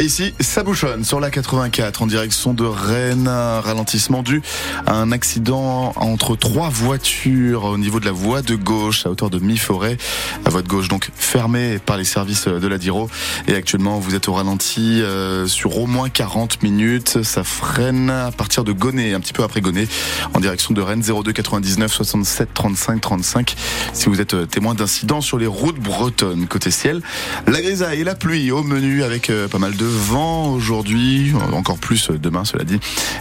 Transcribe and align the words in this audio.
Et 0.00 0.04
ici, 0.04 0.32
ça 0.40 0.62
bouchonne 0.62 1.04
sur 1.04 1.20
la 1.20 1.28
84 1.28 2.00
en 2.00 2.06
direction 2.06 2.54
de 2.54 2.64
Rennes. 2.64 3.28
ralentissement 3.28 4.22
dû 4.22 4.40
à 4.86 4.94
un 4.94 5.12
accident 5.12 5.92
entre 5.96 6.36
trois 6.36 6.70
voitures 6.70 7.64
au 7.64 7.76
niveau 7.76 8.00
de 8.00 8.06
la 8.06 8.10
voie 8.10 8.40
de 8.40 8.54
gauche 8.54 9.04
à 9.04 9.10
hauteur 9.10 9.28
de 9.28 9.38
mi-forêt. 9.38 9.98
La 10.46 10.50
voie 10.50 10.62
de 10.62 10.68
gauche 10.68 10.88
donc 10.88 11.10
fermée 11.14 11.78
par 11.84 11.98
les 11.98 12.04
services 12.04 12.48
de 12.48 12.66
la 12.66 12.78
Diro. 12.78 13.10
Et 13.46 13.54
actuellement, 13.54 13.98
vous 13.98 14.14
êtes 14.14 14.26
au 14.28 14.32
ralenti 14.32 15.02
euh, 15.02 15.46
sur 15.46 15.76
au 15.76 15.86
moins 15.86 16.08
40 16.08 16.62
minutes. 16.62 17.22
Ça 17.22 17.44
freine 17.44 18.08
à 18.08 18.30
partir 18.30 18.64
de 18.64 18.72
Gonnet, 18.72 19.12
un 19.12 19.20
petit 19.20 19.34
peu 19.34 19.42
après 19.42 19.60
Gonnet, 19.60 19.86
en 20.32 20.40
direction 20.40 20.72
de 20.72 20.80
Rennes 20.80 21.02
02 21.02 21.30
99 21.30 21.92
67 21.92 22.54
35 22.54 23.02
35. 23.02 23.54
Si 23.92 24.08
vous 24.08 24.18
êtes 24.22 24.32
euh, 24.32 24.46
témoin 24.46 24.72
d'incidents 24.72 25.20
sur 25.20 25.36
les 25.36 25.46
routes 25.46 25.78
bretonnes 25.78 26.46
côté 26.46 26.70
ciel, 26.70 27.02
la 27.46 27.60
grisaille 27.60 28.00
et 28.00 28.04
la 28.04 28.14
pluie 28.14 28.50
au 28.50 28.62
menu 28.62 29.02
avec 29.02 29.28
euh, 29.28 29.46
pas 29.46 29.58
mal 29.58 29.76
de 29.76 29.89
vent 29.90 30.52
aujourd'hui, 30.52 31.32
encore 31.52 31.78
plus 31.78 32.10
demain, 32.10 32.44
cela 32.44 32.64
dit. 32.64 32.80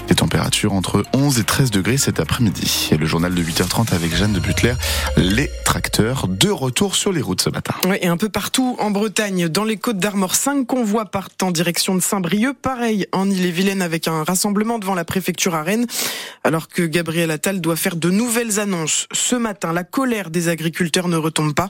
Les 0.09 0.15
températures 0.15 0.73
entre 0.73 1.03
11 1.13 1.39
et 1.39 1.43
13 1.43 1.71
degrés 1.71 1.97
cet 1.97 2.19
après-midi. 2.19 2.89
Et 2.91 2.97
le 2.97 3.05
journal 3.05 3.33
de 3.33 3.43
8h30 3.43 3.93
avec 3.93 4.15
Jeanne 4.15 4.33
de 4.33 4.39
Butler, 4.39 4.73
les 5.17 5.49
tracteurs 5.65 6.27
de 6.27 6.49
retour 6.49 6.95
sur 6.95 7.11
les 7.11 7.21
routes 7.21 7.41
ce 7.41 7.49
matin. 7.49 7.73
Oui, 7.85 7.97
et 8.01 8.07
un 8.07 8.17
peu 8.17 8.29
partout 8.29 8.75
en 8.79 8.91
Bretagne, 8.91 9.47
dans 9.47 9.63
les 9.63 9.77
Côtes 9.77 9.97
d'Armor, 9.97 10.35
5 10.35 10.65
convois 10.65 11.05
partent 11.05 11.43
en 11.43 11.51
direction 11.51 11.95
de 11.95 11.99
Saint-Brieuc. 12.01 12.57
Pareil 12.61 13.07
en 13.11 13.29
Ille-et-Vilaine 13.29 13.81
avec 13.81 14.07
un 14.07 14.23
rassemblement 14.23 14.79
devant 14.79 14.95
la 14.95 15.05
préfecture 15.05 15.55
à 15.55 15.63
Rennes. 15.63 15.87
Alors 16.43 16.67
que 16.67 16.83
Gabriel 16.83 17.31
Attal 17.31 17.61
doit 17.61 17.75
faire 17.75 17.95
de 17.95 18.09
nouvelles 18.09 18.59
annonces. 18.59 19.07
Ce 19.11 19.35
matin, 19.35 19.73
la 19.73 19.83
colère 19.83 20.29
des 20.29 20.47
agriculteurs 20.47 21.07
ne 21.07 21.17
retombe 21.17 21.53
pas. 21.53 21.69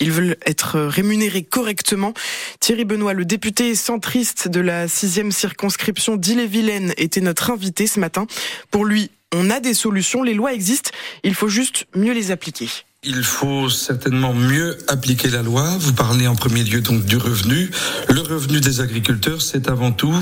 Ils 0.00 0.10
veulent 0.10 0.36
être 0.46 0.80
rémunérés 0.80 1.42
correctement. 1.42 2.14
Thierry 2.60 2.84
Benoît, 2.84 3.12
le 3.12 3.24
député 3.24 3.74
centriste 3.74 4.39
de 4.48 4.60
la 4.60 4.88
sixième 4.88 5.32
circonscription 5.32 6.16
d'Ille-et-Vilaine, 6.16 6.92
était 6.96 7.20
notre 7.20 7.50
invité 7.50 7.86
ce 7.86 8.00
matin. 8.00 8.26
Pour 8.70 8.84
lui, 8.84 9.10
on 9.32 9.50
a 9.50 9.60
des 9.60 9.74
solutions, 9.74 10.22
les 10.22 10.34
lois 10.34 10.52
existent, 10.52 10.90
il 11.22 11.34
faut 11.34 11.48
juste 11.48 11.86
mieux 11.94 12.12
les 12.12 12.30
appliquer. 12.30 12.68
Il 13.02 13.24
faut 13.24 13.70
certainement 13.70 14.34
mieux 14.34 14.76
appliquer 14.86 15.30
la 15.30 15.40
loi. 15.40 15.66
Vous 15.78 15.94
parlez 15.94 16.26
en 16.26 16.34
premier 16.34 16.62
lieu 16.62 16.82
donc 16.82 17.06
du 17.06 17.16
revenu. 17.16 17.70
Le 18.10 18.20
revenu 18.20 18.60
des 18.60 18.82
agriculteurs, 18.82 19.40
c'est 19.40 19.70
avant 19.70 19.90
tout 19.90 20.14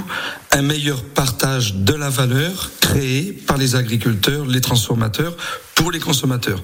un 0.53 0.63
meilleur 0.63 1.03
partage 1.03 1.75
de 1.75 1.93
la 1.93 2.09
valeur 2.09 2.71
créée 2.81 3.33
par 3.33 3.57
les 3.57 3.75
agriculteurs, 3.75 4.47
les 4.47 4.61
transformateurs 4.61 5.37
pour 5.75 5.91
les 5.91 5.99
consommateurs. 5.99 6.63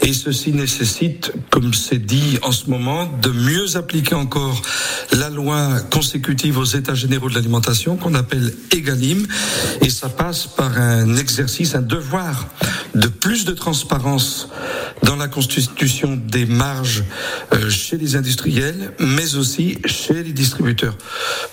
Et 0.00 0.14
ceci 0.14 0.52
nécessite, 0.52 1.32
comme 1.50 1.74
c'est 1.74 1.98
dit 1.98 2.38
en 2.40 2.52
ce 2.52 2.70
moment, 2.70 3.06
de 3.20 3.28
mieux 3.28 3.76
appliquer 3.76 4.14
encore 4.14 4.62
la 5.12 5.28
loi 5.28 5.78
consécutive 5.90 6.56
aux 6.56 6.64
États 6.64 6.94
généraux 6.94 7.28
de 7.28 7.34
l'alimentation 7.34 7.96
qu'on 7.96 8.14
appelle 8.14 8.54
EGalim. 8.74 9.26
Et 9.82 9.90
ça 9.90 10.08
passe 10.08 10.46
par 10.46 10.78
un 10.78 11.16
exercice, 11.16 11.74
un 11.74 11.82
devoir 11.82 12.46
de 12.94 13.08
plus 13.08 13.44
de 13.44 13.52
transparence 13.52 14.48
dans 15.02 15.16
la 15.16 15.28
constitution 15.28 16.16
des 16.16 16.46
marges 16.46 17.04
euh, 17.52 17.70
chez 17.70 17.96
les 17.96 18.16
industriels, 18.16 18.92
mais 18.98 19.36
aussi 19.36 19.78
chez 19.84 20.22
les 20.22 20.32
distributeurs. 20.32 20.96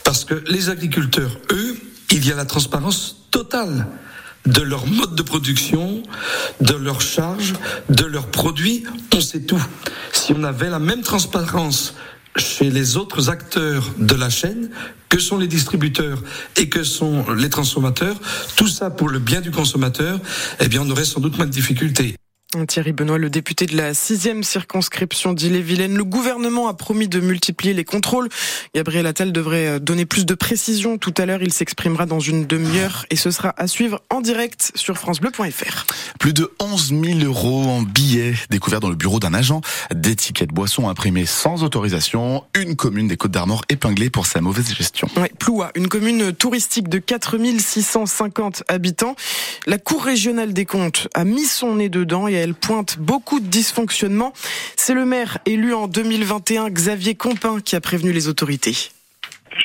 Parce 0.04 0.26
que 0.26 0.44
les 0.48 0.70
agriculteurs, 0.70 1.38
eux, 1.52 1.78
il 2.12 2.26
y 2.26 2.32
a 2.32 2.36
la 2.36 2.46
transparence 2.46 3.18
totale 3.32 3.88
de 4.46 4.62
leur 4.62 4.88
mode 4.88 5.16
de 5.16 5.22
production, 5.22 6.02
de 6.62 6.74
leurs 6.74 7.02
charges, 7.02 7.54
de 7.90 8.06
leurs 8.06 8.28
produits. 8.28 8.86
On 9.14 9.20
sait 9.20 9.42
tout. 9.42 9.62
Si 10.14 10.34
on 10.34 10.44
avait 10.44 10.70
la 10.70 10.80
même 10.80 11.02
transparence 11.02 11.94
chez 12.36 12.70
les 12.70 12.98
autres 12.98 13.30
acteurs 13.30 13.90
de 13.98 14.16
la 14.16 14.30
chaîne, 14.30 14.70
que 15.10 15.20
sont 15.20 15.38
les 15.38 15.48
distributeurs 15.48 16.22
et 16.58 16.70
que 16.70 16.84
sont 16.84 17.32
les 17.32 17.50
transformateurs, 17.50 18.20
tout 18.56 18.68
ça 18.68 18.90
pour 18.90 19.10
le 19.10 19.20
bien 19.20 19.42
du 19.42 19.52
consommateur, 19.52 20.20
eh 20.60 20.68
bien 20.68 20.82
on 20.82 20.90
aurait 20.90 21.06
sans 21.06 21.20
doute 21.20 21.38
moins 21.38 21.46
de 21.46 21.52
difficultés. 21.52 22.16
Thierry 22.66 22.94
Benoît, 22.94 23.18
le 23.18 23.30
député 23.30 23.66
de 23.66 23.76
la 23.76 23.94
sixième 23.94 24.42
circonscription 24.42 25.34
d'Ille-et-Vilaine. 25.34 25.98
Le 25.98 26.06
gouvernement 26.06 26.70
a 26.70 26.74
promis 26.74 27.10
de 27.10 27.20
multiplier 27.20 27.74
les 27.74 27.84
contrôles. 27.84 28.30
Gabriel 28.74 29.06
Attal 29.06 29.34
devrait 29.34 29.68
euh, 29.68 29.80
donner 29.80 30.06
plus 30.06 30.26
de 30.26 30.34
précision. 30.34 30.98
Tout 30.98 31.14
à 31.18 31.26
l'heure, 31.26 31.44
il 31.44 31.52
s'exprimera 31.52 32.06
dans 32.06 32.22
une 32.22 32.46
demi-heure 32.46 33.06
et 33.10 33.18
ce 33.18 33.32
sera 33.32 33.54
à 33.58 33.68
suivre 33.68 34.02
en 34.10 34.22
direct 34.22 34.72
sur 34.76 34.98
francebleu.fr. 34.98 35.86
Plus 36.20 36.32
de 36.32 36.50
11 36.62 36.94
000 37.04 37.20
euros 37.26 37.66
en 37.66 37.82
billets 37.82 38.36
découverts 38.50 38.80
dans 38.80 38.90
le 38.90 38.96
bureau 38.96 39.20
d'un 39.20 39.34
agent 39.34 39.60
d'étiquette 39.94 40.52
boisson 40.52 40.88
imprimée 40.88 41.26
sans 41.26 41.66
autorisation. 41.66 42.46
Une 42.56 42.78
commune 42.78 43.10
des 43.10 43.18
Côtes 43.18 43.32
d'Armor 43.32 43.64
épinglée 43.68 44.10
pour 44.10 44.26
sa 44.26 44.40
mauvaise 44.40 44.74
gestion. 44.74 45.10
Ouais, 45.18 45.34
Ploua, 45.38 45.72
une 45.76 45.90
commune 45.90 46.32
touristique 46.32 46.88
de 46.88 47.00
4 47.00 47.36
650 47.60 48.64
habitants. 48.70 49.18
La 49.66 49.78
Cour 49.78 50.06
régionale 50.06 50.54
des 50.54 50.66
comptes 50.66 51.10
a 51.14 51.26
mis 51.26 51.44
son 51.44 51.76
nez 51.76 51.90
dedans 51.90 52.30
et 52.30 52.37
elle 52.38 52.54
pointe 52.54 52.98
beaucoup 53.00 53.40
de 53.40 53.48
dysfonctionnements. 53.48 54.34
C'est 54.76 54.94
le 54.94 55.06
maire 55.06 55.40
élu 55.46 55.74
en 55.74 55.88
2021, 55.88 56.70
Xavier 56.70 57.16
Compin, 57.16 57.60
qui 57.60 57.76
a 57.76 57.82
prévenu 57.82 58.12
les 58.12 58.28
autorités. 58.28 58.92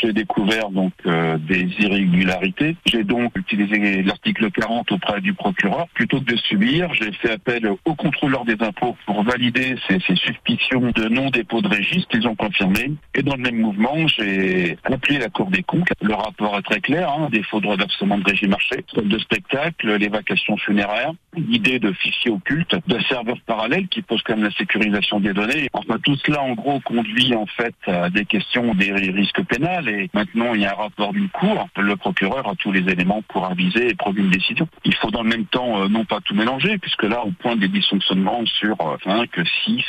J'ai 0.00 0.12
découvert 0.12 0.70
donc 0.70 0.92
euh, 1.06 1.38
des 1.38 1.68
irrégularités. 1.78 2.76
J'ai 2.86 3.04
donc 3.04 3.36
utilisé 3.36 4.02
l'article 4.02 4.50
40 4.50 4.92
auprès 4.92 5.20
du 5.20 5.34
procureur. 5.34 5.86
Plutôt 5.94 6.20
que 6.20 6.32
de 6.32 6.36
subir, 6.36 6.92
j'ai 6.94 7.12
fait 7.12 7.32
appel 7.32 7.68
au 7.84 7.94
contrôleur 7.94 8.44
des 8.44 8.56
impôts 8.60 8.96
pour 9.06 9.22
valider 9.22 9.76
ces, 9.88 9.98
ces 10.00 10.16
suspicions 10.16 10.92
de 10.94 11.08
non-dépôt 11.08 11.60
de 11.60 11.68
registre. 11.68 12.08
Ils 12.14 12.26
ont 12.26 12.34
confirmé. 12.34 12.92
Et 13.14 13.22
dans 13.22 13.36
le 13.36 13.42
même 13.42 13.58
mouvement, 13.58 14.06
j'ai 14.08 14.76
appelé 14.84 15.18
la 15.18 15.28
Cour 15.28 15.50
des 15.50 15.62
comptes. 15.62 15.88
Le 16.00 16.14
rapport 16.14 16.58
est 16.58 16.62
très 16.62 16.80
clair. 16.80 17.10
Hein, 17.10 17.28
défaut 17.30 17.60
de 17.60 17.66
redressement 17.66 18.18
de 18.18 18.24
régime 18.24 18.50
marché, 18.50 18.84
de 18.96 19.18
spectacle, 19.18 19.94
les 19.96 20.08
vacations 20.08 20.56
funéraires, 20.56 21.12
l'idée 21.36 21.78
de 21.78 21.92
fichiers 21.92 22.30
occultes, 22.30 22.76
de 22.86 23.00
serveurs 23.08 23.40
parallèles 23.46 23.88
qui 23.88 24.02
posent 24.02 24.22
quand 24.22 24.36
même 24.36 24.44
la 24.44 24.50
sécurisation 24.52 25.20
des 25.20 25.32
données. 25.32 25.68
Enfin, 25.72 25.98
tout 26.02 26.16
cela, 26.24 26.42
en 26.42 26.52
gros, 26.52 26.80
conduit 26.80 27.34
en 27.34 27.46
fait 27.46 27.74
à 27.86 28.10
des 28.10 28.24
questions 28.24 28.74
des 28.74 28.92
risques 28.92 29.42
pénals 29.44 29.81
et 29.88 30.10
maintenant 30.14 30.54
il 30.54 30.62
y 30.62 30.66
a 30.66 30.72
un 30.72 30.82
rapport 30.82 31.12
du 31.12 31.28
cour. 31.28 31.68
Le 31.76 31.96
procureur 31.96 32.48
a 32.48 32.54
tous 32.56 32.72
les 32.72 32.80
éléments 32.90 33.22
pour 33.28 33.46
aviser 33.46 33.90
et 33.90 33.94
prendre 33.94 34.18
une 34.18 34.30
décision. 34.30 34.68
Il 34.84 34.94
faut 34.94 35.10
dans 35.10 35.22
le 35.22 35.28
même 35.28 35.46
temps 35.46 35.82
euh, 35.82 35.88
non 35.88 36.04
pas 36.04 36.20
tout 36.20 36.34
mélanger, 36.34 36.78
puisque 36.78 37.04
là 37.04 37.22
on 37.24 37.32
pointe 37.32 37.58
des 37.58 37.68
dysfonctionnements 37.68 38.44
sur 38.46 38.76
5, 39.04 39.30
6, 39.64 39.84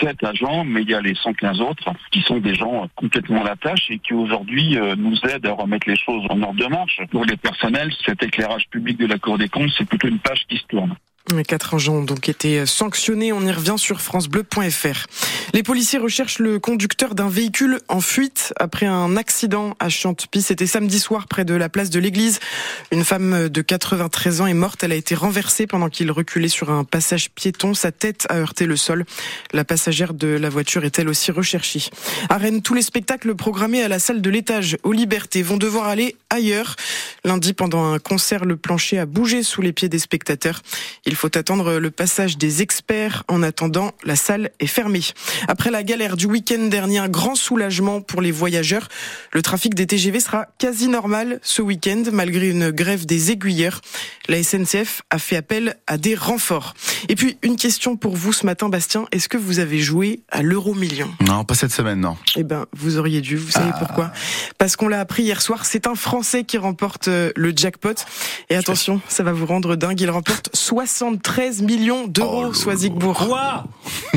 7 0.00 0.24
agents, 0.24 0.64
mais 0.64 0.82
il 0.82 0.90
y 0.90 0.94
a 0.94 1.00
les 1.00 1.14
115 1.14 1.60
autres 1.60 1.90
qui 2.10 2.22
sont 2.22 2.38
des 2.38 2.54
gens 2.54 2.88
complètement 2.96 3.42
à 3.42 3.48
la 3.48 3.56
tâche 3.56 3.90
et 3.90 3.98
qui 3.98 4.14
aujourd'hui 4.14 4.78
euh, 4.78 4.94
nous 4.96 5.16
aident 5.28 5.46
à 5.46 5.52
remettre 5.52 5.88
les 5.88 5.96
choses 5.96 6.24
en 6.30 6.42
ordre 6.42 6.58
de 6.58 6.66
marche. 6.66 7.00
Pour 7.10 7.24
les 7.24 7.36
personnels, 7.36 7.92
cet 8.04 8.22
éclairage 8.22 8.68
public 8.70 8.98
de 8.98 9.06
la 9.06 9.18
Cour 9.18 9.38
des 9.38 9.48
comptes, 9.48 9.70
c'est 9.76 9.84
plutôt 9.84 10.08
une 10.08 10.18
page 10.18 10.44
qui 10.48 10.58
se 10.58 10.66
tourne. 10.66 10.94
Quatre 11.48 11.74
agents 11.74 11.94
ont 11.94 12.04
donc 12.04 12.28
été 12.28 12.66
sanctionnés. 12.66 13.32
On 13.32 13.40
y 13.40 13.50
revient 13.50 13.78
sur 13.78 14.00
francebleu.fr. 14.00 15.06
Les 15.54 15.62
policiers 15.62 16.00
recherchent 16.00 16.40
le 16.40 16.58
conducteur 16.58 17.14
d'un 17.14 17.28
véhicule 17.28 17.78
en 17.86 18.00
fuite 18.00 18.52
après 18.56 18.86
un 18.86 19.16
accident 19.16 19.76
à 19.78 19.88
Chantepie. 19.88 20.42
C'était 20.42 20.66
samedi 20.66 20.98
soir 20.98 21.28
près 21.28 21.44
de 21.44 21.54
la 21.54 21.68
place 21.68 21.90
de 21.90 22.00
l'église. 22.00 22.40
Une 22.90 23.04
femme 23.04 23.48
de 23.48 23.62
93 23.62 24.40
ans 24.40 24.48
est 24.48 24.52
morte. 24.52 24.82
Elle 24.82 24.90
a 24.90 24.96
été 24.96 25.14
renversée 25.14 25.68
pendant 25.68 25.90
qu'il 25.90 26.10
reculait 26.10 26.48
sur 26.48 26.72
un 26.72 26.82
passage 26.82 27.30
piéton. 27.30 27.72
Sa 27.72 27.92
tête 27.92 28.26
a 28.30 28.38
heurté 28.38 28.66
le 28.66 28.74
sol. 28.74 29.04
La 29.52 29.64
passagère 29.64 30.12
de 30.12 30.26
la 30.26 30.48
voiture 30.48 30.84
est 30.84 30.98
elle 30.98 31.08
aussi 31.08 31.30
recherchée. 31.30 31.88
À 32.30 32.40
tous 32.60 32.74
les 32.74 32.82
spectacles 32.82 33.36
programmés 33.36 33.84
à 33.84 33.86
la 33.86 34.00
salle 34.00 34.20
de 34.20 34.30
l'étage 34.30 34.76
aux 34.82 34.90
Libertés 34.90 35.44
vont 35.44 35.56
devoir 35.56 35.86
aller 35.86 36.16
ailleurs. 36.30 36.74
Lundi, 37.24 37.52
pendant 37.52 37.92
un 37.92 38.00
concert, 38.00 38.44
le 38.44 38.56
plancher 38.56 38.98
a 38.98 39.06
bougé 39.06 39.44
sous 39.44 39.62
les 39.62 39.72
pieds 39.72 39.88
des 39.88 40.00
spectateurs. 40.00 40.62
Il 41.06 41.14
faut 41.14 41.38
attendre 41.38 41.78
le 41.78 41.90
passage 41.92 42.38
des 42.38 42.60
experts. 42.60 43.22
En 43.28 43.44
attendant, 43.44 43.92
la 44.02 44.16
salle 44.16 44.50
est 44.58 44.66
fermée. 44.66 45.04
Après 45.48 45.70
la 45.70 45.82
galère 45.82 46.16
du 46.16 46.26
week-end 46.26 46.66
dernier, 46.68 46.98
un 46.98 47.08
grand 47.08 47.34
soulagement 47.34 48.00
pour 48.00 48.22
les 48.22 48.30
voyageurs. 48.30 48.88
Le 49.32 49.42
trafic 49.42 49.74
des 49.74 49.86
TGV 49.86 50.20
sera 50.20 50.46
quasi 50.58 50.88
normal 50.88 51.40
ce 51.42 51.62
week-end, 51.62 52.04
malgré 52.12 52.48
une 52.48 52.70
grève 52.70 53.06
des 53.06 53.30
aiguilleurs. 53.30 53.80
La 54.28 54.42
SNCF 54.42 55.02
a 55.10 55.18
fait 55.18 55.36
appel 55.36 55.76
à 55.86 55.98
des 55.98 56.14
renforts. 56.14 56.74
Et 57.08 57.14
puis, 57.14 57.38
une 57.42 57.56
question 57.56 57.96
pour 57.96 58.16
vous 58.16 58.32
ce 58.32 58.46
matin, 58.46 58.68
Bastien. 58.68 59.06
Est-ce 59.12 59.28
que 59.28 59.36
vous 59.36 59.58
avez 59.58 59.78
joué 59.78 60.20
à 60.30 60.42
l'euro 60.42 60.74
million 60.74 61.10
Non, 61.26 61.44
pas 61.44 61.54
cette 61.54 61.72
semaine, 61.72 62.00
non. 62.00 62.16
Eh 62.36 62.44
ben, 62.44 62.66
vous 62.72 62.98
auriez 62.98 63.20
dû. 63.20 63.36
Vous 63.36 63.50
savez 63.50 63.70
ah. 63.74 63.78
pourquoi? 63.78 64.12
Parce 64.58 64.76
qu'on 64.76 64.88
l'a 64.88 65.00
appris 65.00 65.24
hier 65.24 65.42
soir. 65.42 65.64
C'est 65.64 65.86
un 65.86 65.94
Français 65.94 66.44
qui 66.44 66.58
remporte 66.58 67.08
euh, 67.08 67.32
le 67.36 67.52
jackpot. 67.54 67.94
Et 68.50 68.56
attention, 68.56 69.00
ça 69.08 69.22
va 69.22 69.32
vous 69.32 69.46
rendre 69.46 69.76
dingue. 69.76 70.00
Il 70.00 70.10
remporte 70.10 70.50
60 70.52 70.94
73 70.94 71.62
millions 71.62 72.06
d'euros, 72.06 72.52
oh 72.54 73.14
Quoi? 73.14 73.64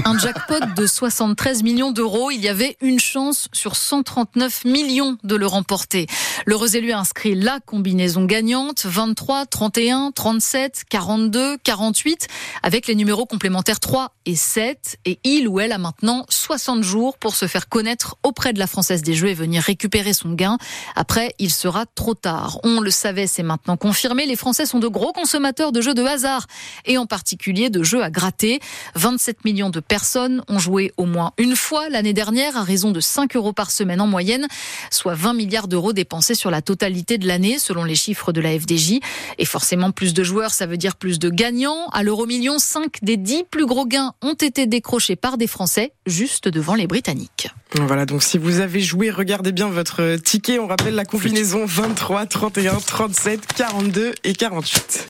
Un 0.06 0.18
jackpot 0.18 0.60
de 0.76 0.86
73 0.86 1.64
millions 1.64 1.92
d'euros. 1.92 2.30
Il 2.30 2.40
y 2.40 2.50
avait 2.50 2.78
une 2.82 3.00
chance 3.00 3.48
sur 3.52 3.76
139 3.76 4.66
millions 4.66 5.18
de 5.24 5.36
le 5.36 5.48
remporter. 5.48 6.08
L'heureux 6.46 6.76
élu 6.76 6.92
a 6.92 7.00
inscrit 7.00 7.36
la 7.36 7.60
combinaison 7.66 8.26
gagnante 8.26 8.86
23, 8.86 9.46
31, 9.48 10.12
37, 10.14 10.84
42, 10.90 11.58
48 11.64 12.28
avec 12.62 12.77
les 12.86 12.94
numéros 12.94 13.26
complémentaires 13.26 13.80
3 13.80 14.14
et 14.28 14.36
7 14.36 14.98
et 15.06 15.20
il 15.24 15.48
ou 15.48 15.60
elle 15.60 15.72
a 15.72 15.80
maintenant 15.80 16.26
60 16.30 16.84
jours 16.84 17.18
pour 17.18 17.36
se 17.36 17.48
faire 17.48 17.70
connaître 17.70 18.18
auprès 18.22 18.54
de 18.54 18.60
la 18.60 18.68
Française 18.68 19.02
des 19.02 19.16
Jeux 19.16 19.30
et 19.30 19.34
venir 19.34 19.64
récupérer 19.64 20.14
son 20.14 20.34
gain. 20.34 20.60
Après, 20.96 21.34
il 21.40 21.52
sera 21.52 21.88
trop 21.88 22.14
tard. 22.14 22.60
On 22.64 22.80
le 22.80 22.92
savait, 22.92 23.26
c'est 23.26 23.42
maintenant 23.42 23.78
confirmé. 23.78 24.28
Les 24.28 24.36
Français 24.36 24.68
sont 24.68 24.78
de 24.78 24.88
gros 24.88 25.14
consommateurs 25.14 25.72
de 25.72 25.82
jeux 25.82 25.96
de 25.96 26.04
hasard 26.04 26.46
et 26.86 27.00
en 27.00 27.08
particulier 27.08 27.72
de 27.72 27.82
jeux 27.82 28.04
à 28.04 28.12
gratter. 28.12 28.60
27 28.94 29.44
millions 29.46 29.72
de 29.72 29.80
personnes 29.80 30.44
ont 30.48 30.60
joué 30.60 30.94
au 30.98 31.06
moins 31.06 31.32
une 31.40 31.56
fois 31.56 31.90
l'année 31.90 32.14
dernière 32.14 32.58
à 32.58 32.64
raison 32.64 32.92
de 32.92 33.00
5 33.00 33.36
euros 33.36 33.54
par 33.54 33.72
semaine 33.72 34.02
en 34.02 34.08
moyenne, 34.08 34.48
soit 34.92 35.16
20 35.16 35.34
milliards 35.34 35.68
d'euros 35.68 35.94
dépensés 35.94 36.36
sur 36.36 36.52
la 36.52 36.62
totalité 36.62 37.18
de 37.18 37.28
l'année 37.28 37.58
selon 37.58 37.84
les 37.84 37.96
chiffres 37.96 38.32
de 38.32 38.42
la 38.42 38.60
FDJ. 38.60 39.00
Et 39.38 39.46
forcément, 39.46 39.92
plus 39.92 40.14
de 40.14 40.24
joueurs, 40.24 40.52
ça 40.52 40.66
veut 40.66 40.78
dire 40.78 40.96
plus 40.96 41.18
de 41.18 41.30
gagnants. 41.30 41.88
À 41.94 42.04
l'euro 42.04 42.26
million, 42.26 42.57
5 42.58 42.98
des 43.02 43.18
10 43.18 43.46
plus 43.50 43.66
gros 43.66 43.86
gains 43.86 44.14
ont 44.22 44.34
été 44.34 44.66
décrochés 44.66 45.16
par 45.16 45.38
des 45.38 45.48
Français, 45.48 45.94
juste 46.06 46.48
devant 46.48 46.76
les 46.76 46.88
Britanniques. 46.88 47.50
Voilà, 47.76 48.06
donc 48.06 48.24
si 48.24 48.38
vous 48.38 48.60
avez 48.60 48.80
joué, 48.80 49.12
regardez 49.12 49.52
bien 49.52 49.68
votre 49.68 50.16
ticket. 50.16 50.60
On 50.60 50.68
rappelle 50.68 50.96
la 50.96 51.06
combinaison 51.06 51.66
23, 51.66 52.26
31, 52.26 52.76
37, 52.76 53.54
42 53.54 54.14
et 54.24 54.34
48. 54.34 55.06